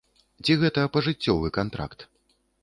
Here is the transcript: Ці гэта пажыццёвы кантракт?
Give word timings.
Ці 0.45 0.55
гэта 0.63 0.85
пажыццёвы 0.95 1.53
кантракт? 1.59 2.09